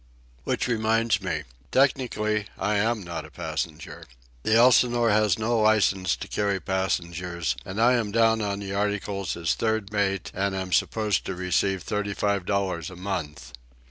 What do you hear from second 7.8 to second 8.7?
am down on